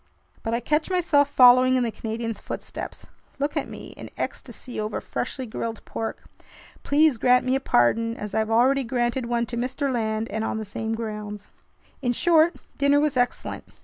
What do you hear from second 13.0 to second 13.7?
excellent.